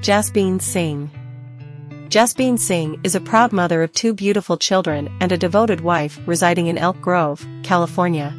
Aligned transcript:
Jasbeen 0.00 0.62
Singh. 0.62 1.10
Jasbeen 2.08 2.58
Singh 2.58 2.98
is 3.04 3.14
a 3.14 3.20
proud 3.20 3.52
mother 3.52 3.82
of 3.82 3.92
two 3.92 4.14
beautiful 4.14 4.56
children 4.56 5.14
and 5.20 5.30
a 5.30 5.36
devoted 5.36 5.82
wife 5.82 6.18
residing 6.24 6.68
in 6.68 6.78
Elk 6.78 6.98
Grove, 7.02 7.46
California. 7.62 8.34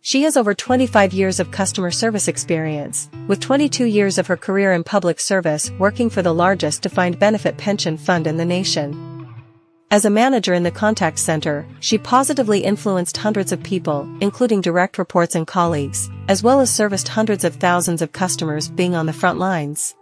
She 0.00 0.22
has 0.22 0.36
over 0.36 0.52
25 0.52 1.12
years 1.12 1.38
of 1.38 1.52
customer 1.52 1.92
service 1.92 2.26
experience, 2.26 3.08
with 3.28 3.38
22 3.38 3.84
years 3.84 4.18
of 4.18 4.26
her 4.26 4.36
career 4.36 4.72
in 4.72 4.82
public 4.82 5.20
service 5.20 5.70
working 5.78 6.10
for 6.10 6.22
the 6.22 6.34
largest 6.34 6.82
defined 6.82 7.20
benefit 7.20 7.56
pension 7.56 7.96
fund 7.96 8.26
in 8.26 8.36
the 8.36 8.44
nation. 8.44 9.28
As 9.92 10.04
a 10.04 10.10
manager 10.10 10.54
in 10.54 10.64
the 10.64 10.72
contact 10.72 11.20
center, 11.20 11.64
she 11.78 11.98
positively 11.98 12.64
influenced 12.64 13.16
hundreds 13.16 13.52
of 13.52 13.62
people, 13.62 14.08
including 14.20 14.60
direct 14.60 14.98
reports 14.98 15.36
and 15.36 15.46
colleagues, 15.46 16.10
as 16.26 16.42
well 16.42 16.58
as 16.58 16.68
serviced 16.68 17.06
hundreds 17.06 17.44
of 17.44 17.54
thousands 17.54 18.02
of 18.02 18.10
customers 18.10 18.68
being 18.68 18.96
on 18.96 19.06
the 19.06 19.12
front 19.12 19.38
lines. 19.38 19.94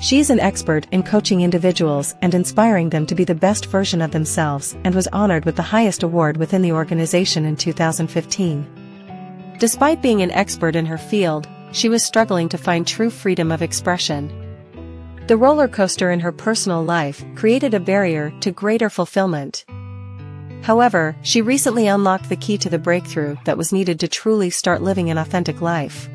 She 0.00 0.18
is 0.18 0.30
an 0.30 0.40
expert 0.40 0.86
in 0.92 1.02
coaching 1.02 1.42
individuals 1.42 2.14
and 2.22 2.34
inspiring 2.34 2.88
them 2.88 3.04
to 3.04 3.14
be 3.14 3.24
the 3.24 3.34
best 3.34 3.66
version 3.66 4.00
of 4.00 4.12
themselves 4.12 4.74
and 4.82 4.94
was 4.94 5.06
honored 5.08 5.44
with 5.44 5.56
the 5.56 5.62
highest 5.62 6.02
award 6.02 6.38
within 6.38 6.62
the 6.62 6.72
organization 6.72 7.44
in 7.44 7.54
2015. 7.54 9.56
Despite 9.58 10.00
being 10.00 10.22
an 10.22 10.30
expert 10.30 10.74
in 10.74 10.86
her 10.86 10.96
field, 10.96 11.46
she 11.72 11.90
was 11.90 12.02
struggling 12.02 12.48
to 12.48 12.56
find 12.56 12.86
true 12.86 13.10
freedom 13.10 13.52
of 13.52 13.60
expression. 13.60 14.32
The 15.26 15.36
roller 15.36 15.68
coaster 15.68 16.10
in 16.10 16.20
her 16.20 16.32
personal 16.32 16.82
life 16.82 17.22
created 17.34 17.74
a 17.74 17.78
barrier 17.78 18.32
to 18.40 18.50
greater 18.50 18.88
fulfillment. 18.88 19.66
However, 20.62 21.14
she 21.20 21.42
recently 21.42 21.88
unlocked 21.88 22.30
the 22.30 22.36
key 22.36 22.56
to 22.56 22.70
the 22.70 22.78
breakthrough 22.78 23.36
that 23.44 23.58
was 23.58 23.70
needed 23.70 24.00
to 24.00 24.08
truly 24.08 24.48
start 24.48 24.80
living 24.80 25.10
an 25.10 25.18
authentic 25.18 25.60
life. 25.60 26.08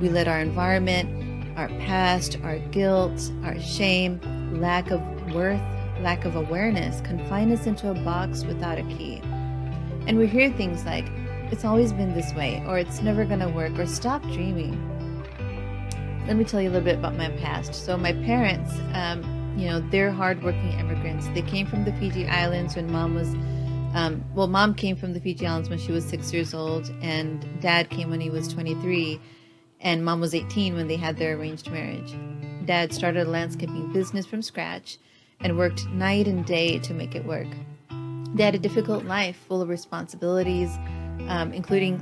We 0.00 0.08
let 0.08 0.26
our 0.26 0.40
environment, 0.40 1.56
our 1.56 1.68
past, 1.68 2.38
our 2.42 2.58
guilt, 2.58 3.30
our 3.44 3.60
shame, 3.60 4.20
lack 4.60 4.90
of 4.90 5.00
worth, 5.32 5.60
lack 6.00 6.24
of 6.24 6.36
awareness 6.36 7.00
confine 7.02 7.52
us 7.52 7.66
into 7.66 7.90
a 7.90 7.94
box 7.94 8.44
without 8.44 8.78
a 8.78 8.82
key. 8.82 9.20
And 10.06 10.18
we 10.18 10.26
hear 10.26 10.50
things 10.50 10.84
like, 10.84 11.06
it's 11.50 11.64
always 11.64 11.92
been 11.92 12.14
this 12.14 12.32
way, 12.34 12.62
or 12.66 12.78
it's 12.78 13.02
never 13.02 13.24
going 13.24 13.40
to 13.40 13.48
work, 13.48 13.78
or 13.78 13.86
stop 13.86 14.22
dreaming. 14.22 14.74
Let 16.28 16.36
me 16.36 16.44
tell 16.44 16.60
you 16.60 16.68
a 16.68 16.72
little 16.72 16.84
bit 16.84 16.98
about 16.98 17.16
my 17.16 17.30
past. 17.38 17.74
So, 17.74 17.96
my 17.96 18.12
parents, 18.12 18.70
um, 18.92 19.22
you 19.56 19.66
know, 19.66 19.80
they're 19.88 20.10
hardworking 20.10 20.78
immigrants. 20.78 21.26
They 21.28 21.40
came 21.40 21.66
from 21.66 21.86
the 21.86 21.92
Fiji 21.94 22.26
Islands 22.26 22.76
when 22.76 22.92
mom 22.92 23.14
was, 23.14 23.28
um, 23.94 24.22
well, 24.34 24.46
mom 24.46 24.74
came 24.74 24.94
from 24.94 25.14
the 25.14 25.20
Fiji 25.20 25.46
Islands 25.46 25.70
when 25.70 25.78
she 25.78 25.90
was 25.90 26.04
six 26.04 26.30
years 26.30 26.52
old, 26.52 26.92
and 27.00 27.46
dad 27.62 27.88
came 27.88 28.10
when 28.10 28.20
he 28.20 28.28
was 28.28 28.46
23, 28.46 29.18
and 29.80 30.04
mom 30.04 30.20
was 30.20 30.34
18 30.34 30.74
when 30.74 30.86
they 30.86 30.96
had 30.96 31.16
their 31.16 31.34
arranged 31.34 31.70
marriage. 31.70 32.14
Dad 32.66 32.92
started 32.92 33.26
a 33.26 33.30
landscaping 33.30 33.90
business 33.94 34.26
from 34.26 34.42
scratch 34.42 34.98
and 35.40 35.56
worked 35.56 35.86
night 35.86 36.28
and 36.28 36.44
day 36.44 36.78
to 36.80 36.92
make 36.92 37.14
it 37.14 37.24
work. 37.24 37.48
They 38.34 38.44
had 38.44 38.54
a 38.54 38.58
difficult 38.58 39.06
life 39.06 39.38
full 39.48 39.62
of 39.62 39.70
responsibilities, 39.70 40.76
um, 41.28 41.54
including 41.54 41.98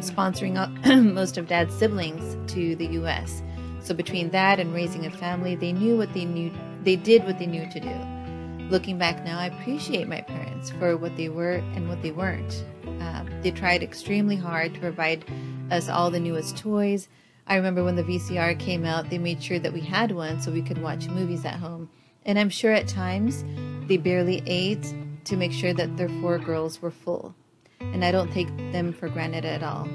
sponsoring 0.00 0.56
most 1.12 1.36
of 1.36 1.48
Dad's 1.48 1.74
siblings 1.74 2.34
to 2.54 2.74
the 2.76 2.86
U.S. 2.86 3.42
So 3.88 3.94
between 3.94 4.28
that 4.30 4.60
and 4.60 4.74
raising 4.74 5.06
a 5.06 5.10
family, 5.10 5.54
they 5.54 5.72
knew 5.72 5.96
what 5.96 6.12
they 6.12 6.26
knew. 6.26 6.52
They 6.82 6.96
did 6.96 7.24
what 7.24 7.38
they 7.38 7.46
knew 7.46 7.68
to 7.70 7.80
do. 7.80 8.68
Looking 8.68 8.98
back 8.98 9.24
now, 9.24 9.38
I 9.38 9.46
appreciate 9.46 10.06
my 10.06 10.20
parents 10.20 10.70
for 10.72 10.94
what 10.98 11.16
they 11.16 11.30
were 11.30 11.62
and 11.74 11.88
what 11.88 12.02
they 12.02 12.10
weren't. 12.10 12.64
Um, 13.00 13.30
they 13.40 13.50
tried 13.50 13.82
extremely 13.82 14.36
hard 14.36 14.74
to 14.74 14.80
provide 14.80 15.24
us 15.70 15.88
all 15.88 16.10
the 16.10 16.20
newest 16.20 16.58
toys, 16.58 17.08
I 17.50 17.56
remember 17.56 17.82
when 17.82 17.96
the 17.96 18.04
VCR 18.04 18.58
came 18.58 18.84
out, 18.84 19.08
they 19.08 19.16
made 19.16 19.42
sure 19.42 19.58
that 19.58 19.72
we 19.72 19.80
had 19.80 20.12
one 20.12 20.38
so 20.42 20.52
we 20.52 20.60
could 20.60 20.82
watch 20.82 21.08
movies 21.08 21.46
at 21.46 21.54
home. 21.54 21.88
And 22.26 22.38
I'm 22.38 22.50
sure 22.50 22.72
at 22.72 22.88
times 22.88 23.42
they 23.88 23.96
barely 23.96 24.42
ate 24.44 24.94
to 25.24 25.36
make 25.36 25.52
sure 25.52 25.72
that 25.72 25.96
their 25.96 26.10
four 26.20 26.38
girls 26.38 26.82
were 26.82 26.90
full. 26.90 27.34
And 27.80 28.04
I 28.04 28.12
don't 28.12 28.30
take 28.30 28.54
them 28.70 28.92
for 28.92 29.08
granted 29.08 29.46
at 29.46 29.62
all. 29.62 29.88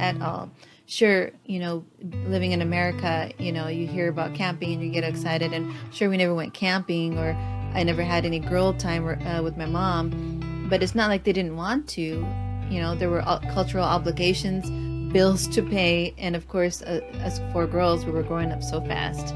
At 0.00 0.20
all. 0.20 0.50
Sure, 0.86 1.30
you 1.46 1.58
know, 1.58 1.84
living 2.26 2.52
in 2.52 2.60
America, 2.60 3.30
you 3.38 3.52
know, 3.52 3.68
you 3.68 3.86
hear 3.86 4.08
about 4.08 4.34
camping 4.34 4.72
and 4.74 4.82
you 4.82 4.90
get 4.90 5.04
excited. 5.04 5.52
And 5.52 5.72
sure, 5.92 6.10
we 6.10 6.16
never 6.16 6.34
went 6.34 6.54
camping 6.54 7.18
or 7.18 7.32
I 7.74 7.82
never 7.82 8.02
had 8.02 8.26
any 8.26 8.38
girl 8.38 8.74
time 8.74 9.06
uh, 9.26 9.42
with 9.42 9.56
my 9.56 9.66
mom. 9.66 10.66
But 10.68 10.82
it's 10.82 10.94
not 10.94 11.08
like 11.08 11.24
they 11.24 11.32
didn't 11.32 11.56
want 11.56 11.88
to. 11.90 12.26
You 12.70 12.80
know, 12.80 12.94
there 12.94 13.10
were 13.10 13.22
cultural 13.52 13.84
obligations 13.84 14.70
bills 15.12 15.46
to 15.46 15.62
pay, 15.62 16.14
and 16.18 16.34
of 16.34 16.48
course, 16.48 16.82
uh, 16.82 17.00
as 17.18 17.40
four 17.52 17.66
girls, 17.66 18.04
we 18.06 18.12
were 18.12 18.22
growing 18.22 18.50
up 18.50 18.62
so 18.62 18.80
fast. 18.80 19.34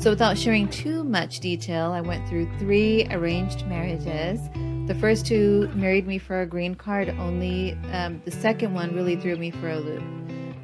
So, 0.00 0.10
without 0.10 0.38
sharing 0.38 0.68
too 0.68 1.04
much 1.04 1.40
detail, 1.40 1.90
I 1.90 2.00
went 2.00 2.28
through 2.28 2.48
three 2.58 3.06
arranged 3.10 3.66
marriages. 3.66 4.40
The 4.86 4.96
first 5.00 5.26
two 5.26 5.68
married 5.74 6.06
me 6.06 6.18
for 6.18 6.42
a 6.42 6.46
green 6.46 6.74
card 6.74 7.08
only, 7.10 7.72
um, 7.92 8.20
the 8.24 8.30
second 8.30 8.74
one 8.74 8.94
really 8.94 9.16
threw 9.16 9.36
me 9.36 9.50
for 9.50 9.70
a 9.70 9.78
loop. 9.78 10.02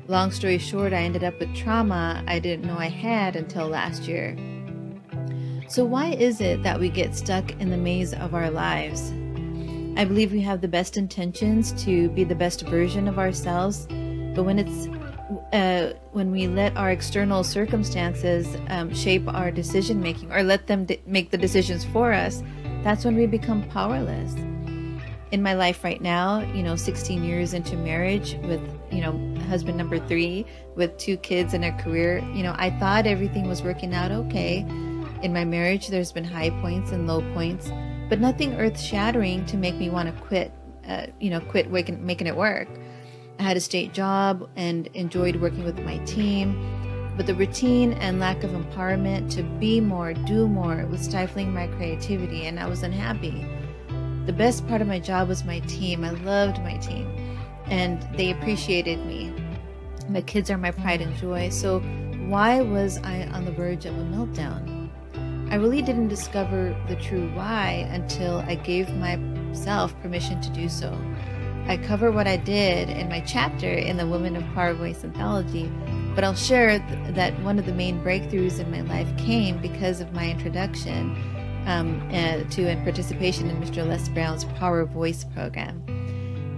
Long 0.08 0.30
story 0.30 0.56
short, 0.56 0.94
I 0.94 1.02
ended 1.02 1.22
up 1.22 1.38
with 1.38 1.54
trauma 1.54 2.24
I 2.26 2.38
didn't 2.38 2.64
know 2.64 2.78
I 2.78 2.88
had 2.88 3.36
until 3.36 3.68
last 3.68 4.04
year. 4.04 4.38
So, 5.68 5.84
why 5.84 6.12
is 6.12 6.40
it 6.40 6.62
that 6.62 6.80
we 6.80 6.88
get 6.88 7.14
stuck 7.14 7.50
in 7.60 7.68
the 7.68 7.76
maze 7.76 8.14
of 8.14 8.34
our 8.34 8.50
lives? 8.50 9.12
I 9.98 10.06
believe 10.06 10.32
we 10.32 10.40
have 10.40 10.62
the 10.62 10.68
best 10.68 10.96
intentions 10.96 11.72
to 11.84 12.08
be 12.08 12.24
the 12.24 12.34
best 12.34 12.62
version 12.68 13.06
of 13.06 13.18
ourselves, 13.18 13.86
but 14.34 14.44
when 14.44 14.58
it's 14.58 14.88
uh, 15.52 15.92
when 16.12 16.30
we 16.30 16.46
let 16.46 16.74
our 16.78 16.90
external 16.90 17.44
circumstances 17.44 18.48
um, 18.70 18.94
shape 18.94 19.28
our 19.28 19.50
decision 19.50 20.00
making 20.00 20.32
or 20.32 20.42
let 20.42 20.68
them 20.68 20.86
de- 20.86 21.02
make 21.04 21.30
the 21.30 21.36
decisions 21.36 21.84
for 21.84 22.14
us, 22.14 22.42
that's 22.82 23.04
when 23.04 23.14
we 23.14 23.26
become 23.26 23.62
powerless. 23.68 24.32
In 25.32 25.42
my 25.42 25.52
life 25.52 25.84
right 25.84 26.00
now, 26.00 26.40
you 26.54 26.62
know, 26.62 26.76
16 26.76 27.22
years 27.22 27.52
into 27.52 27.76
marriage 27.76 28.36
with, 28.44 28.62
you 28.90 29.02
know, 29.02 29.12
husband 29.48 29.76
number 29.76 29.98
three, 29.98 30.46
with 30.76 30.96
two 30.98 31.16
kids 31.16 31.54
and 31.54 31.64
a 31.64 31.72
career, 31.72 32.18
you 32.34 32.42
know, 32.42 32.54
I 32.56 32.70
thought 32.78 33.06
everything 33.06 33.48
was 33.48 33.62
working 33.62 33.94
out 33.94 34.10
okay. 34.10 34.58
In 35.22 35.32
my 35.32 35.44
marriage, 35.44 35.88
there's 35.88 36.12
been 36.12 36.24
high 36.24 36.50
points 36.50 36.92
and 36.92 37.06
low 37.06 37.22
points, 37.34 37.70
but 38.08 38.20
nothing 38.20 38.54
earth 38.54 38.80
shattering 38.80 39.44
to 39.46 39.56
make 39.56 39.74
me 39.74 39.90
want 39.90 40.14
to 40.14 40.22
quit 40.22 40.52
uh, 40.88 41.06
you 41.20 41.30
know, 41.30 41.40
quit 41.40 41.70
waking, 41.70 42.04
making 42.04 42.26
it 42.26 42.36
work. 42.36 42.68
I 43.38 43.42
had 43.42 43.56
a 43.56 43.60
state 43.60 43.92
job 43.92 44.48
and 44.56 44.88
enjoyed 44.94 45.36
working 45.36 45.64
with 45.64 45.78
my 45.80 45.98
team, 45.98 47.14
but 47.16 47.26
the 47.26 47.34
routine 47.34 47.92
and 47.94 48.18
lack 48.18 48.42
of 48.42 48.50
empowerment 48.50 49.30
to 49.32 49.42
be 49.42 49.80
more, 49.80 50.14
do 50.14 50.48
more 50.48 50.86
was 50.86 51.02
stifling 51.02 51.52
my 51.52 51.66
creativity, 51.68 52.46
and 52.46 52.58
I 52.58 52.66
was 52.66 52.82
unhappy. 52.82 53.46
The 54.26 54.32
best 54.32 54.66
part 54.66 54.80
of 54.80 54.88
my 54.88 54.98
job 54.98 55.28
was 55.28 55.44
my 55.44 55.60
team. 55.60 56.04
I 56.04 56.10
loved 56.10 56.58
my 56.62 56.76
team, 56.78 57.06
and 57.70 58.02
they 58.16 58.30
appreciated 58.30 59.04
me. 59.06 59.32
My 60.08 60.22
kids 60.22 60.50
are 60.50 60.58
my 60.58 60.70
pride 60.70 61.00
and 61.00 61.14
joy. 61.16 61.50
So, 61.50 61.80
why 62.28 62.60
was 62.60 62.98
I 62.98 63.26
on 63.28 63.44
the 63.44 63.52
verge 63.52 63.86
of 63.86 63.96
a 63.96 64.02
meltdown? 64.02 64.78
I 65.50 65.54
really 65.54 65.80
didn't 65.80 66.08
discover 66.08 66.76
the 66.88 66.96
true 66.96 67.30
why 67.34 67.88
until 67.90 68.38
I 68.40 68.54
gave 68.54 68.90
myself 68.90 69.98
permission 70.02 70.40
to 70.42 70.50
do 70.50 70.68
so. 70.68 70.98
I 71.66 71.76
cover 71.76 72.10
what 72.10 72.26
I 72.26 72.36
did 72.36 72.90
in 72.90 73.08
my 73.08 73.20
chapter 73.20 73.70
in 73.70 73.96
the 73.96 74.06
Women 74.06 74.36
of 74.36 74.44
Power 74.54 74.74
Voice 74.74 75.04
anthology, 75.04 75.70
but 76.14 76.24
I'll 76.24 76.34
share 76.34 76.78
th- 76.78 77.14
that 77.14 77.38
one 77.42 77.58
of 77.58 77.66
the 77.66 77.74
main 77.74 78.02
breakthroughs 78.02 78.58
in 78.58 78.70
my 78.70 78.80
life 78.82 79.08
came 79.18 79.58
because 79.60 80.00
of 80.00 80.12
my 80.12 80.30
introduction 80.30 81.16
um, 81.66 82.00
uh, 82.10 82.44
to 82.50 82.68
and 82.68 82.82
participation 82.84 83.50
in 83.50 83.56
Mr. 83.60 83.86
Les 83.86 84.08
Brown's 84.08 84.44
Power 84.44 84.84
Voice 84.84 85.24
program. 85.24 85.82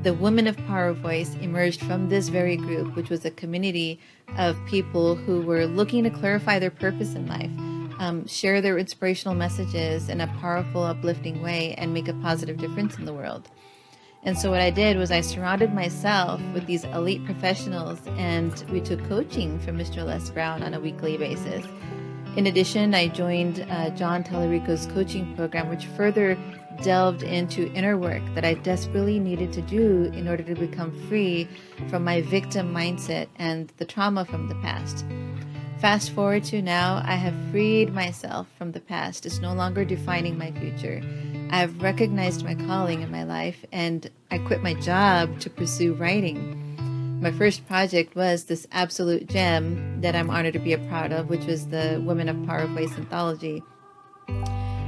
The 0.02 0.14
Women 0.14 0.46
of 0.46 0.56
Power 0.66 0.94
Voice 0.94 1.34
emerged 1.42 1.82
from 1.82 2.08
this 2.08 2.30
very 2.30 2.56
group, 2.56 2.96
which 2.96 3.10
was 3.10 3.26
a 3.26 3.30
community 3.30 4.00
of 4.38 4.56
people 4.64 5.14
who 5.14 5.42
were 5.42 5.66
looking 5.66 6.04
to 6.04 6.10
clarify 6.10 6.58
their 6.58 6.70
purpose 6.70 7.14
in 7.14 7.26
life, 7.26 7.50
um, 8.00 8.26
share 8.26 8.62
their 8.62 8.78
inspirational 8.78 9.34
messages 9.34 10.08
in 10.08 10.22
a 10.22 10.26
powerful, 10.40 10.84
uplifting 10.84 11.42
way, 11.42 11.74
and 11.74 11.92
make 11.92 12.08
a 12.08 12.14
positive 12.14 12.56
difference 12.56 12.96
in 12.96 13.04
the 13.04 13.12
world. 13.12 13.50
And 14.22 14.38
so 14.38 14.50
what 14.50 14.62
I 14.62 14.70
did 14.70 14.96
was 14.96 15.10
I 15.10 15.20
surrounded 15.20 15.74
myself 15.74 16.40
with 16.54 16.64
these 16.64 16.84
elite 16.84 17.26
professionals 17.26 17.98
and 18.16 18.64
we 18.70 18.80
took 18.80 19.06
coaching 19.06 19.58
from 19.60 19.76
Mr. 19.76 20.02
Les 20.02 20.30
Brown 20.30 20.62
on 20.62 20.72
a 20.72 20.80
weekly 20.80 21.18
basis. 21.18 21.66
In 22.36 22.46
addition, 22.46 22.94
I 22.94 23.08
joined 23.08 23.66
uh, 23.68 23.90
John 23.90 24.24
Talarico's 24.24 24.86
coaching 24.86 25.36
program, 25.36 25.68
which 25.68 25.84
further 25.84 26.38
delved 26.82 27.22
into 27.22 27.72
inner 27.72 27.96
work 27.96 28.22
that 28.34 28.44
I 28.44 28.54
desperately 28.54 29.18
needed 29.18 29.52
to 29.54 29.62
do 29.62 30.04
in 30.14 30.28
order 30.28 30.42
to 30.42 30.54
become 30.54 30.90
free 31.08 31.48
from 31.88 32.04
my 32.04 32.22
victim 32.22 32.74
mindset 32.74 33.28
and 33.36 33.72
the 33.76 33.84
trauma 33.84 34.24
from 34.24 34.48
the 34.48 34.54
past. 34.56 35.04
Fast 35.80 36.10
forward 36.10 36.44
to 36.44 36.60
now, 36.60 37.02
I 37.06 37.14
have 37.14 37.34
freed 37.50 37.94
myself 37.94 38.46
from 38.58 38.72
the 38.72 38.80
past. 38.80 39.24
It's 39.24 39.38
no 39.38 39.54
longer 39.54 39.84
defining 39.84 40.36
my 40.36 40.52
future. 40.52 41.02
I've 41.50 41.82
recognized 41.82 42.44
my 42.44 42.54
calling 42.54 43.00
in 43.00 43.10
my 43.10 43.24
life 43.24 43.64
and 43.72 44.10
I 44.30 44.38
quit 44.38 44.62
my 44.62 44.74
job 44.74 45.40
to 45.40 45.48
pursue 45.48 45.94
writing. 45.94 47.20
My 47.20 47.30
first 47.30 47.66
project 47.66 48.14
was 48.14 48.44
this 48.44 48.66
absolute 48.72 49.26
gem 49.26 50.00
that 50.00 50.14
I'm 50.14 50.30
honored 50.30 50.52
to 50.52 50.58
be 50.58 50.72
a 50.72 50.78
part 50.78 51.12
of, 51.12 51.28
which 51.28 51.44
was 51.44 51.66
the 51.68 52.02
Women 52.04 52.28
of 52.28 52.46
Power 52.46 52.66
Voice 52.66 52.92
anthology. 52.96 53.62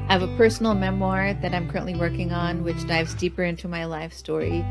I 0.08 0.12
have 0.12 0.22
a 0.22 0.36
personal 0.36 0.74
memoir 0.74 1.32
that 1.34 1.54
I'm 1.54 1.70
currently 1.70 1.94
working 1.94 2.32
on, 2.32 2.64
which 2.64 2.86
dives 2.86 3.14
deeper 3.14 3.44
into 3.44 3.68
my 3.68 3.84
life 3.86 4.12
story. 4.12 4.64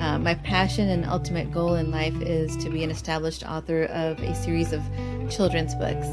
Uh, 0.00 0.18
my 0.18 0.34
passion 0.34 0.88
and 0.88 1.04
ultimate 1.04 1.52
goal 1.52 1.74
in 1.74 1.90
life 1.90 2.14
is 2.22 2.56
to 2.58 2.70
be 2.70 2.84
an 2.84 2.90
established 2.90 3.44
author 3.44 3.84
of 3.84 4.18
a 4.20 4.34
series 4.34 4.72
of 4.72 4.82
children's 5.28 5.74
books. 5.74 6.06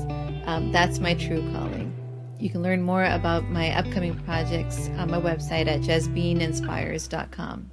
Um, 0.45 0.71
that's 0.71 0.99
my 0.99 1.13
true 1.13 1.41
calling. 1.53 1.93
You 2.39 2.49
can 2.49 2.63
learn 2.63 2.81
more 2.81 3.05
about 3.05 3.45
my 3.45 3.71
upcoming 3.77 4.17
projects 4.23 4.89
on 4.97 5.09
my 5.09 5.21
website 5.21 5.67
at 5.67 5.81
jasbeeninspires.com. 5.81 7.71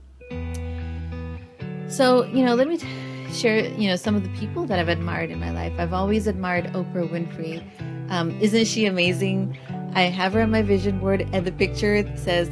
So, 1.89 2.25
you 2.27 2.45
know, 2.45 2.55
let 2.55 2.69
me 2.69 2.77
t- 2.77 2.87
share, 3.33 3.67
you 3.67 3.89
know, 3.89 3.97
some 3.97 4.15
of 4.15 4.23
the 4.23 4.29
people 4.39 4.67
that 4.67 4.79
I've 4.79 4.89
admired 4.89 5.31
in 5.31 5.41
my 5.41 5.51
life. 5.51 5.73
I've 5.79 5.93
always 5.93 6.27
admired 6.27 6.67
Oprah 6.67 7.11
Winfrey. 7.11 7.63
Um, 8.11 8.39
isn't 8.41 8.67
she 8.67 8.87
amazing? 8.87 9.59
I 9.95 10.03
have 10.03 10.33
her 10.33 10.43
on 10.43 10.51
my 10.51 10.63
vision 10.63 10.99
board, 10.99 11.29
and 11.33 11.47
the 11.47 11.53
picture 11.53 12.05
says, 12.17 12.51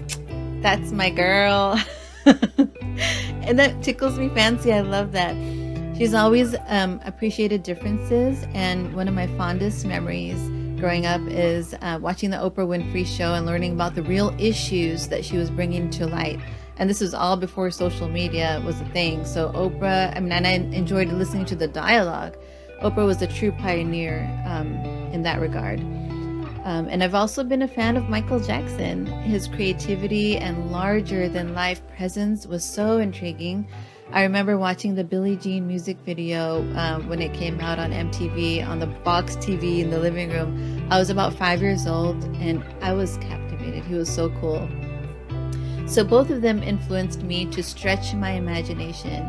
That's 0.63 0.93
my 0.93 1.11
girl. 1.11 1.81
and 2.27 3.59
that 3.59 3.83
tickles 3.83 4.19
me 4.19 4.29
fancy. 4.31 4.73
I 4.73 4.81
love 4.81 5.13
that. 5.13 5.35
She's 5.97 6.15
always 6.15 6.55
um, 6.67 7.01
appreciated 7.05 7.63
differences, 7.63 8.45
and 8.55 8.95
one 8.95 9.09
of 9.09 9.15
my 9.15 9.27
fondest 9.39 9.85
memories 9.85 10.39
growing 10.81 11.05
up 11.05 11.21
is 11.29 11.75
uh, 11.83 11.99
watching 12.01 12.31
the 12.31 12.39
Oprah 12.39 12.67
Winfrey 12.67 13.07
show 13.07 13.35
and 13.35 13.45
learning 13.45 13.73
about 13.73 13.95
the 13.95 14.03
real 14.03 14.35
issues 14.39 15.09
that 15.09 15.25
she 15.25 15.37
was 15.37 15.51
bringing 15.51 15.91
to 15.91 16.07
light. 16.07 16.41
And 16.79 16.89
this 16.89 17.03
was 17.03 17.13
all 17.13 17.37
before 17.37 17.71
social 17.71 18.09
media 18.09 18.63
was 18.65 18.81
a 18.81 18.87
thing. 18.87 19.27
So 19.27 19.53
Oprah, 19.53 20.17
I 20.17 20.21
mean, 20.21 20.33
and 20.33 20.47
I 20.47 20.53
enjoyed 20.53 21.09
listening 21.09 21.45
to 21.47 21.55
the 21.55 21.69
dialogue. 21.69 22.35
Oprah 22.83 23.05
was 23.05 23.21
a 23.21 23.27
true 23.27 23.53
pioneer 23.53 24.27
um, 24.47 24.75
in 25.13 25.23
that 25.25 25.39
regard. 25.39 25.81
Um, 26.65 26.89
and 26.89 27.03
I've 27.03 27.15
also 27.15 27.43
been 27.43 27.63
a 27.63 27.69
fan 27.69 27.97
of 27.97 28.09
Michael 28.09 28.39
Jackson. 28.39 29.07
His 29.07 29.49
creativity 29.49 30.37
and 30.37 30.71
larger 30.71 31.29
than 31.29 31.55
life 31.55 31.81
presence 31.97 32.47
was 32.47 32.65
so 32.65 32.99
intriguing. 32.99 33.67
I 34.13 34.23
remember 34.23 34.59
watching 34.59 34.95
the 34.95 35.05
Billie 35.05 35.37
Jean 35.37 35.67
music 35.67 35.97
video 36.05 36.61
um, 36.77 37.09
when 37.09 37.23
it 37.23 37.33
came 37.33 37.61
out 37.61 37.79
on 37.79 37.93
MTV 37.93 38.67
on 38.67 38.81
the 38.81 38.89
box 38.89 39.37
TV 39.37 39.81
in 39.81 39.91
the 39.91 39.99
living 39.99 40.31
room. 40.31 40.87
I 40.91 40.99
was 40.99 41.11
about 41.11 41.33
five 41.33 41.63
years 41.63 41.87
old 41.87 42.23
and 42.37 42.63
I 42.83 42.93
was 42.93 43.17
captivated. 43.19 43.85
He 43.85 43.95
was 43.95 44.13
so 44.13 44.29
cool. 44.41 44.69
So 45.87 46.05
both 46.05 46.31
of 46.31 46.43
them 46.43 46.63
influenced 46.63 47.23
me 47.23 47.47
to 47.47 47.63
stretch 47.63 48.13
my 48.15 48.33
imagination 48.33 49.23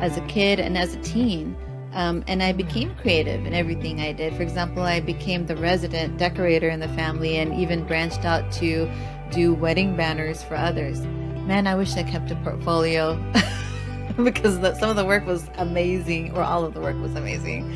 as 0.00 0.16
a 0.16 0.20
kid 0.22 0.58
and 0.58 0.78
as 0.78 0.94
a 0.94 1.00
teen. 1.02 1.56
Um, 1.94 2.22
and 2.26 2.42
I 2.42 2.52
became 2.52 2.94
creative 2.96 3.46
in 3.46 3.54
everything 3.54 4.00
I 4.00 4.12
did. 4.12 4.34
For 4.34 4.42
example, 4.42 4.82
I 4.82 5.00
became 5.00 5.46
the 5.46 5.56
resident 5.56 6.18
decorator 6.18 6.68
in 6.68 6.80
the 6.80 6.88
family 6.88 7.36
and 7.38 7.54
even 7.54 7.84
branched 7.84 8.24
out 8.24 8.52
to 8.52 8.90
do 9.30 9.54
wedding 9.54 9.96
banners 9.96 10.42
for 10.42 10.54
others. 10.54 11.00
Man, 11.00 11.66
I 11.66 11.74
wish 11.74 11.96
I 11.96 12.02
kept 12.02 12.30
a 12.30 12.36
portfolio. 12.36 13.16
because 14.24 14.58
the, 14.60 14.74
some 14.74 14.90
of 14.90 14.96
the 14.96 15.04
work 15.04 15.26
was 15.26 15.48
amazing, 15.56 16.34
or 16.34 16.42
all 16.42 16.64
of 16.64 16.74
the 16.74 16.80
work 16.80 17.00
was 17.00 17.14
amazing. 17.14 17.74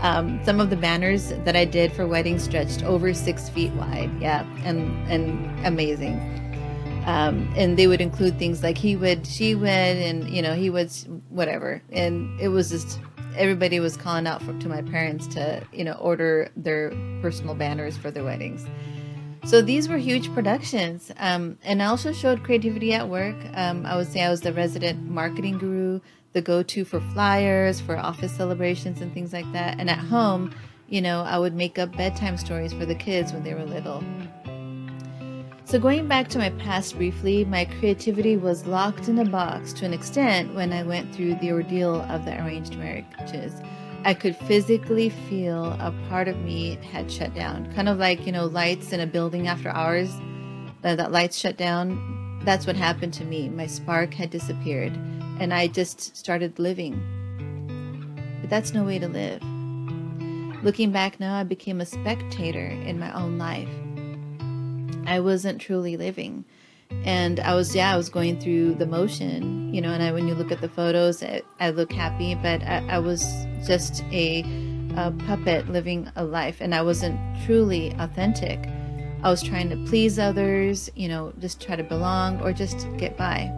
Um, 0.00 0.40
some 0.44 0.60
of 0.60 0.70
the 0.70 0.76
banners 0.76 1.28
that 1.44 1.56
I 1.56 1.64
did 1.64 1.92
for 1.92 2.06
weddings 2.06 2.44
stretched 2.44 2.82
over 2.84 3.12
six 3.12 3.48
feet 3.48 3.72
wide. 3.72 4.10
Yeah, 4.20 4.46
and 4.64 4.90
and 5.10 5.66
amazing. 5.66 6.36
Um, 7.06 7.52
and 7.56 7.78
they 7.78 7.86
would 7.86 8.00
include 8.00 8.38
things 8.38 8.62
like 8.62 8.76
he 8.76 8.94
would, 8.94 9.26
she 9.26 9.54
would, 9.54 9.68
and 9.68 10.28
you 10.28 10.42
know 10.42 10.54
he 10.54 10.70
would, 10.70 10.90
whatever. 11.28 11.82
And 11.90 12.38
it 12.40 12.48
was 12.48 12.70
just 12.70 13.00
everybody 13.36 13.80
was 13.80 13.96
calling 13.96 14.26
out 14.26 14.42
for, 14.42 14.52
to 14.58 14.68
my 14.68 14.82
parents 14.82 15.26
to 15.28 15.62
you 15.72 15.84
know 15.84 15.92
order 15.94 16.50
their 16.56 16.90
personal 17.22 17.54
banners 17.54 17.96
for 17.96 18.10
their 18.10 18.24
weddings. 18.24 18.66
So 19.44 19.62
these 19.62 19.88
were 19.88 19.96
huge 19.96 20.32
productions. 20.34 21.10
Um, 21.16 21.58
and 21.64 21.82
I 21.82 21.86
also 21.86 22.12
showed 22.12 22.44
creativity 22.44 22.92
at 22.92 23.08
work. 23.08 23.36
Um, 23.54 23.86
I 23.86 23.96
would 23.96 24.06
say 24.12 24.22
I 24.22 24.28
was 24.28 24.42
the 24.42 24.52
resident 24.52 25.08
marketing 25.10 25.58
guru, 25.58 26.00
the 26.34 26.42
go 26.42 26.62
to 26.62 26.84
for 26.84 27.00
flyers, 27.00 27.80
for 27.80 27.96
office 27.96 28.32
celebrations, 28.32 29.00
and 29.00 29.12
things 29.14 29.32
like 29.32 29.50
that. 29.52 29.80
And 29.80 29.88
at 29.88 29.98
home, 29.98 30.54
you 30.88 31.00
know, 31.00 31.22
I 31.22 31.38
would 31.38 31.54
make 31.54 31.78
up 31.78 31.96
bedtime 31.96 32.36
stories 32.36 32.72
for 32.72 32.84
the 32.84 32.94
kids 32.94 33.32
when 33.32 33.42
they 33.42 33.54
were 33.54 33.64
little. 33.64 34.04
So, 35.70 35.78
going 35.78 36.08
back 36.08 36.26
to 36.30 36.38
my 36.38 36.50
past 36.50 36.96
briefly, 36.96 37.44
my 37.44 37.64
creativity 37.64 38.36
was 38.36 38.66
locked 38.66 39.06
in 39.06 39.20
a 39.20 39.24
box 39.24 39.72
to 39.74 39.84
an 39.84 39.94
extent 39.94 40.52
when 40.52 40.72
I 40.72 40.82
went 40.82 41.14
through 41.14 41.36
the 41.36 41.52
ordeal 41.52 42.00
of 42.10 42.24
the 42.24 42.36
arranged 42.44 42.76
marriages. 42.76 43.52
I 44.04 44.14
could 44.14 44.34
physically 44.34 45.10
feel 45.10 45.66
a 45.66 45.94
part 46.08 46.26
of 46.26 46.36
me 46.38 46.74
had 46.90 47.08
shut 47.08 47.34
down. 47.34 47.72
Kind 47.72 47.88
of 47.88 47.98
like, 47.98 48.26
you 48.26 48.32
know, 48.32 48.46
lights 48.46 48.92
in 48.92 48.98
a 48.98 49.06
building 49.06 49.46
after 49.46 49.68
hours, 49.68 50.12
that, 50.82 50.96
that 50.96 51.12
lights 51.12 51.38
shut 51.38 51.56
down. 51.56 52.42
That's 52.44 52.66
what 52.66 52.74
happened 52.74 53.14
to 53.14 53.24
me. 53.24 53.48
My 53.48 53.68
spark 53.68 54.12
had 54.12 54.30
disappeared 54.30 54.92
and 55.38 55.54
I 55.54 55.68
just 55.68 56.16
started 56.16 56.58
living. 56.58 57.00
But 58.40 58.50
that's 58.50 58.74
no 58.74 58.82
way 58.82 58.98
to 58.98 59.06
live. 59.06 59.40
Looking 60.64 60.90
back 60.90 61.20
now, 61.20 61.36
I 61.36 61.44
became 61.44 61.80
a 61.80 61.86
spectator 61.86 62.66
in 62.66 62.98
my 62.98 63.12
own 63.14 63.38
life. 63.38 63.68
I 65.06 65.20
wasn't 65.20 65.60
truly 65.60 65.96
living. 65.96 66.44
And 67.04 67.38
I 67.40 67.54
was 67.54 67.74
yeah 67.74 67.94
I 67.94 67.96
was 67.96 68.08
going 68.08 68.40
through 68.40 68.74
the 68.74 68.86
motion 68.86 69.72
you 69.72 69.80
know 69.80 69.92
and 69.92 70.02
I, 70.02 70.10
when 70.10 70.26
you 70.26 70.34
look 70.34 70.50
at 70.50 70.60
the 70.60 70.68
photos 70.68 71.22
I, 71.22 71.42
I 71.60 71.70
look 71.70 71.92
happy 71.92 72.34
but 72.34 72.62
I, 72.62 72.84
I 72.88 72.98
was 72.98 73.22
just 73.64 74.02
a, 74.10 74.44
a, 74.96 75.12
puppet 75.26 75.68
living 75.68 76.10
a 76.16 76.24
life 76.24 76.56
and 76.60 76.74
I 76.74 76.82
wasn't 76.82 77.18
truly 77.46 77.94
authentic. 77.98 78.58
I 79.22 79.30
was 79.30 79.40
trying 79.40 79.70
to 79.70 79.76
please 79.88 80.18
others 80.18 80.90
you 80.96 81.06
know 81.06 81.32
just 81.38 81.60
try 81.60 81.76
to 81.76 81.84
belong 81.84 82.40
or 82.40 82.52
just 82.52 82.88
get 82.98 83.16
by. 83.16 83.52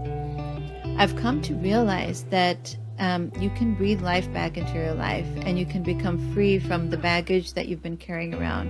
I've 0.98 1.16
come 1.16 1.40
to 1.42 1.54
realize 1.54 2.24
that 2.24 2.76
um, 2.98 3.32
you 3.40 3.48
can 3.50 3.74
breathe 3.74 4.02
life 4.02 4.30
back 4.32 4.58
into 4.58 4.74
your 4.74 4.92
life 4.92 5.26
and 5.38 5.58
you 5.58 5.64
can 5.64 5.82
become 5.82 6.32
free 6.34 6.58
from 6.58 6.90
the 6.90 6.98
baggage 6.98 7.54
that 7.54 7.66
you've 7.66 7.82
been 7.82 7.96
carrying 7.96 8.34
around 8.34 8.68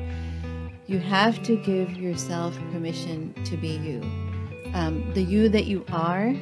you 0.87 0.99
have 0.99 1.43
to 1.45 1.57
give 1.57 1.97
yourself 1.97 2.57
permission 2.73 3.35
to 3.45 3.57
be 3.57 3.77
you 3.77 4.03
um, 4.75 5.13
the 5.15 5.23
you 5.23 5.49
that 5.49 5.67
you 5.67 5.85
are 5.93 6.35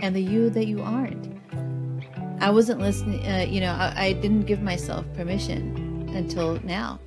and 0.00 0.14
the 0.14 0.22
you 0.22 0.50
that 0.50 0.66
you 0.66 0.82
aren't. 0.82 1.38
I 2.40 2.50
wasn't 2.50 2.80
listening, 2.80 3.26
uh, 3.26 3.46
you 3.48 3.60
know, 3.60 3.72
I, 3.72 3.92
I 3.96 4.12
didn't 4.12 4.42
give 4.42 4.62
myself 4.62 5.04
permission 5.14 6.08
until 6.14 6.60
now. 6.62 7.00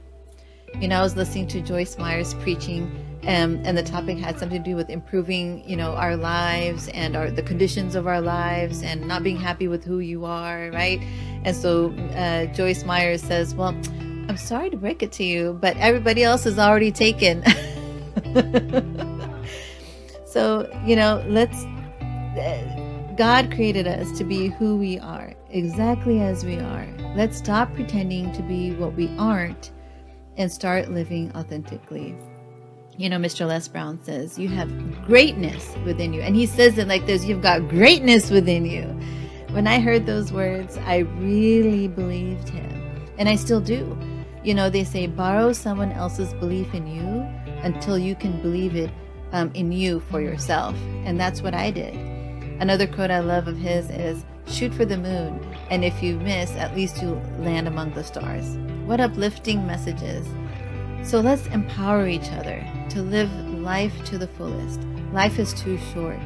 You 0.80 0.88
know, 0.88 1.00
I 1.00 1.02
was 1.02 1.16
listening 1.16 1.48
to 1.50 1.62
Joyce 1.62 1.98
Myers 1.98 2.34
preaching, 2.36 2.84
um, 3.24 3.62
and 3.64 3.78
the 3.78 3.84
topic 3.84 4.18
had 4.18 4.40
something 4.40 4.64
to 4.64 4.70
do 4.70 4.76
with 4.76 4.90
improving, 4.90 5.68
you 5.70 5.76
know, 5.76 5.94
our 5.94 6.16
lives 6.16 6.88
and 6.90 7.16
our 7.16 7.30
the 7.30 7.44
conditions 7.44 7.94
of 7.96 8.08
our 8.08 8.22
lives, 8.22 8.82
and 8.82 9.06
not 9.08 9.22
being 9.22 9.38
happy 9.38 9.68
with 9.68 9.84
who 9.84 10.00
you 10.00 10.26
are, 10.26 10.72
right? 10.72 11.00
And 11.44 11.56
so 11.56 11.92
uh, 12.16 12.46
Joyce 12.48 12.86
myers 12.86 13.22
says, 13.22 13.54
"Well, 13.54 13.76
I'm 14.32 14.38
sorry 14.38 14.70
to 14.70 14.78
break 14.78 15.04
it 15.04 15.12
to 15.14 15.26
you, 15.26 15.58
but 15.60 15.76
everybody 15.76 16.24
else 16.24 16.46
is 16.46 16.58
already 16.58 16.90
taken." 16.90 17.44
so 20.26 20.72
you 20.86 20.96
know, 20.96 21.22
let's. 21.28 21.66
Uh, 22.40 23.14
God 23.18 23.52
created 23.52 23.88
us 23.88 24.10
to 24.18 24.24
be 24.24 24.48
who 24.48 24.78
we 24.78 24.98
are, 25.00 25.34
exactly 25.50 26.22
as 26.22 26.46
we 26.46 26.60
are. 26.60 26.88
Let's 27.14 27.40
stop 27.40 27.74
pretending 27.74 28.32
to 28.32 28.42
be 28.42 28.72
what 28.72 28.94
we 28.94 29.10
aren't 29.18 29.72
and 30.38 30.50
start 30.50 30.90
living 30.90 31.36
authentically. 31.36 32.16
You 32.98 33.10
know, 33.10 33.18
Mr. 33.18 33.46
Les 33.46 33.68
Brown 33.68 34.02
says, 34.02 34.40
You 34.40 34.48
have 34.48 34.70
greatness 35.06 35.76
within 35.86 36.14
you. 36.14 36.22
And 36.22 36.38
he 36.38 36.46
says 36.46 36.78
it 36.78 36.88
like 36.88 37.06
this 37.06 37.26
You've 37.26 37.42
got 37.42 37.68
greatness 37.68 38.30
within 38.30 38.64
you. 38.64 38.84
When 39.54 39.68
I 39.68 39.82
heard 39.82 40.06
those 40.06 40.32
words, 40.32 40.78
I 40.86 41.00
really 41.20 41.90
believed 41.90 42.48
him. 42.48 42.70
And 43.18 43.28
I 43.28 43.36
still 43.36 43.60
do. 43.60 43.98
You 44.44 44.54
know, 44.56 44.70
they 44.70 44.84
say, 44.84 45.08
Borrow 45.08 45.54
someone 45.54 45.92
else's 45.92 46.34
belief 46.36 46.74
in 46.74 46.88
you 46.88 47.22
until 47.64 47.98
you 47.98 48.16
can 48.16 48.42
believe 48.42 48.76
it 48.76 48.92
um, 49.32 49.52
in 49.54 49.72
you 49.72 50.00
for 50.10 50.22
yourself. 50.22 50.76
And 51.06 51.20
that's 51.20 51.42
what 51.42 51.54
I 51.54 51.72
did. 51.72 51.94
Another 52.60 52.88
quote 52.88 53.12
I 53.12 53.20
love 53.20 53.48
of 53.48 53.58
his 53.58 53.90
is 53.90 54.24
shoot 54.46 54.74
for 54.74 54.86
the 54.86 54.98
moon, 54.98 55.40
and 55.70 55.84
if 55.84 56.04
you 56.04 56.16
miss, 56.18 56.52
at 56.52 56.76
least 56.76 57.02
you 57.02 57.22
land 57.40 57.68
among 57.68 57.94
the 57.94 58.04
stars. 58.04 58.58
What 58.86 59.00
uplifting 59.00 59.66
messages. 59.66 60.28
So 61.04 61.20
let's 61.20 61.48
empower 61.48 62.08
each 62.08 62.32
other 62.32 62.66
to 62.90 63.02
live 63.02 63.32
life 63.60 64.04
to 64.06 64.18
the 64.18 64.28
fullest. 64.28 64.82
Life 65.12 65.40
is 65.40 65.54
too 65.54 65.80
short. 65.94 66.20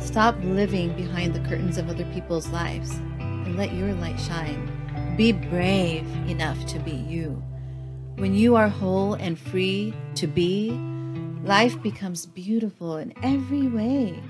Stop 0.00 0.36
living 0.42 0.94
behind 0.94 1.34
the 1.34 1.48
curtains 1.48 1.78
of 1.78 1.88
other 1.88 2.04
people's 2.12 2.48
lives 2.48 2.92
and 3.18 3.56
let 3.56 3.74
your 3.74 3.92
light 3.94 4.18
shine. 4.20 4.77
Be 5.18 5.32
brave 5.32 6.06
enough 6.28 6.64
to 6.66 6.78
be 6.78 6.92
you. 6.92 7.42
When 8.16 8.34
you 8.34 8.54
are 8.54 8.68
whole 8.68 9.14
and 9.14 9.36
free 9.36 9.92
to 10.14 10.28
be, 10.28 10.70
life 11.42 11.82
becomes 11.82 12.24
beautiful 12.24 12.96
in 12.98 13.12
every 13.22 13.66
way 13.66 14.22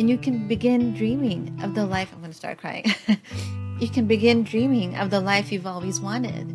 and 0.00 0.08
you 0.08 0.16
can 0.16 0.46
begin 0.46 0.94
dreaming 0.94 1.58
of 1.62 1.74
the 1.74 1.84
life. 1.84 2.10
I'm 2.12 2.20
going 2.20 2.30
to 2.30 2.36
start 2.36 2.58
crying. 2.58 2.86
you 3.80 3.88
can 3.88 4.06
begin 4.06 4.44
dreaming 4.44 4.96
of 4.96 5.10
the 5.10 5.20
life 5.20 5.50
you've 5.50 5.66
always 5.66 6.00
wanted, 6.00 6.48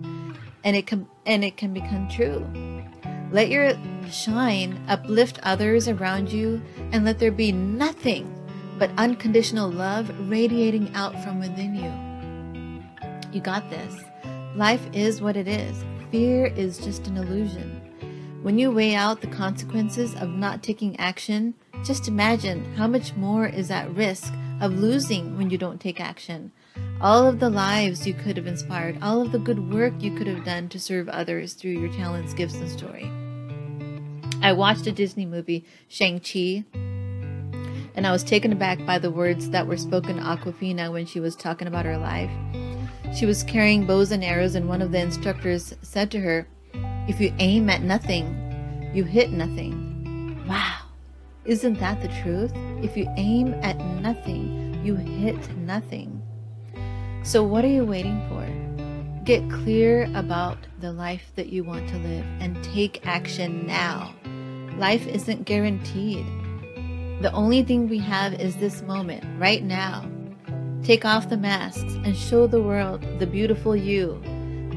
and 0.63 0.75
it 0.75 0.88
can 0.88 1.05
and 1.25 1.44
it 1.44 1.58
can 1.58 1.74
become 1.74 2.08
true. 2.08 2.48
Let 3.32 3.50
your 3.50 3.74
shine 4.10 4.82
uplift 4.88 5.39
others 5.44 5.88
around 5.88 6.32
you, 6.32 6.62
and 6.94 7.03
let 7.03 7.20
there 7.20 7.29
be 7.29 7.51
nothing 7.51 8.32
but 8.79 8.89
unconditional 8.98 9.70
love 9.70 10.12
radiating 10.29 10.96
out 10.96 11.22
from 11.24 11.39
within 11.39 11.75
you. 11.75 12.04
You 13.36 13.42
got 13.42 13.70
this. 13.70 14.01
Life 14.56 14.88
is 14.94 15.22
what 15.22 15.36
it 15.36 15.46
is. 15.46 15.84
Fear 16.10 16.46
is 16.56 16.77
just 16.77 17.06
an 17.08 17.18
illusion. 17.18 17.82
When 18.44 18.58
you 18.58 18.72
weigh 18.72 18.96
out 18.96 19.20
the 19.20 19.27
consequences 19.27 20.15
of 20.15 20.30
not 20.30 20.63
taking 20.63 20.98
action, 20.98 21.54
just 21.84 22.08
imagine 22.08 22.63
how 22.75 22.88
much 22.88 23.13
more 23.18 23.46
is 23.46 23.70
at 23.72 23.94
risk 23.94 24.34
of 24.62 24.80
losing 24.80 25.38
when 25.38 25.50
you 25.50 25.58
don't 25.58 25.82
take 25.82 26.00
action. 26.00 26.54
All 27.01 27.27
of 27.27 27.42
the 27.42 27.50
lives 27.50 28.08
you 28.08 28.13
could 28.13 28.38
have 28.38 28.48
inspired, 28.48 29.00
all 29.01 29.22
of 29.22 29.34
the 29.34 29.39
good 29.39 29.70
work 29.70 29.96
you 30.00 30.15
could 30.15 30.27
have 30.27 30.46
done 30.46 30.70
to 30.70 30.80
serve 30.80 31.10
others 31.10 31.56
through 31.56 31.72
your 31.72 31.92
talents, 31.92 32.34
gifts, 32.34 32.56
and 32.56 32.70
story. 32.70 33.12
I 34.42 34.54
watched 34.54 34.88
a 34.88 34.94
Disney 34.94 35.25
movie, 35.25 35.65
Shang-Chi, 35.89 36.63
and 37.96 38.08
I 38.08 38.13
was 38.13 38.24
taken 38.24 38.54
aback 38.54 38.86
by 38.86 38.98
the 38.98 39.12
words 39.12 39.50
that 39.50 39.68
were 39.68 39.75
spoken 39.75 40.15
to 40.15 40.22
Awkwafina 40.22 40.89
when 40.89 41.06
she 41.06 41.20
was 41.20 41.36
talking 41.36 41.68
about 41.68 41.84
her 41.84 41.98
life. 41.98 42.32
She 43.15 43.25
was 43.25 43.43
carrying 43.43 43.86
bows 43.86 44.12
and 44.12 44.25
arrows, 44.25 44.55
and 44.55 44.67
one 44.67 44.81
of 44.81 44.91
the 44.91 45.00
instructors 45.00 45.74
said 45.81 46.12
to 46.12 46.19
her, 46.19 46.45
If 47.07 47.22
you 47.22 47.34
aim 47.39 47.69
at 47.69 47.81
nothing, 47.81 48.91
you 48.93 49.05
hit 49.05 49.31
nothing. 49.31 50.43
Wow. 50.45 50.79
Isn't 51.45 51.79
that 51.79 52.01
the 52.01 52.10
truth? 52.22 52.51
If 52.84 52.98
you 52.98 53.07
aim 53.15 53.53
at 53.63 53.77
nothing, 53.77 54.84
you 54.84 54.95
hit 54.95 55.55
nothing. 55.55 56.22
So, 57.24 57.41
what 57.41 57.63
are 57.63 57.69
you 57.69 57.86
waiting 57.86 58.22
for? 58.27 59.24
Get 59.24 59.50
clear 59.50 60.12
about 60.13 60.57
the 60.81 60.91
life 60.91 61.31
that 61.36 61.48
you 61.48 61.63
want 61.63 61.88
to 61.89 61.98
live 62.00 62.25
and 62.41 62.62
take 62.65 63.07
action 63.07 63.65
now. 63.65 64.13
Life 64.77 65.07
isn't 65.07 65.45
guaranteed. 65.45 66.25
The 67.22 67.31
only 67.31 67.63
thing 67.63 67.88
we 67.88 68.00
have 68.00 68.34
is 68.41 68.57
this 68.57 68.81
moment, 68.81 69.24
right 69.39 69.63
now. 69.63 70.05
Take 70.86 71.04
off 71.04 71.30
the 71.30 71.38
masks 71.38 71.82
and 71.82 72.15
show 72.15 72.46
the 72.46 72.62
world 72.62 73.01
the 73.18 73.25
beautiful 73.25 73.75
you, 73.75 74.22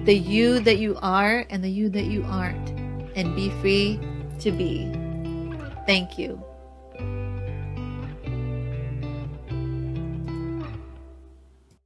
the 0.06 0.14
you 0.14 0.58
that 0.60 0.78
you 0.78 0.96
are 1.02 1.44
and 1.50 1.62
the 1.62 1.68
you 1.68 1.90
that 1.90 2.06
you 2.06 2.24
aren't, 2.24 2.70
and 3.14 3.36
be 3.36 3.50
free 3.60 4.00
to 4.40 4.50
be. 4.50 4.90
Thank 5.84 6.18
you. 6.18 6.47